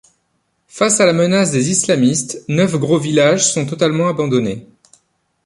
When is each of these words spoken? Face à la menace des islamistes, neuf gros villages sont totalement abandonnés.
Face 0.67 0.99
à 0.99 1.05
la 1.05 1.13
menace 1.13 1.51
des 1.51 1.69
islamistes, 1.69 2.43
neuf 2.47 2.73
gros 2.75 2.97
villages 2.97 3.53
sont 3.53 3.67
totalement 3.67 4.09
abandonnés. 4.09 4.65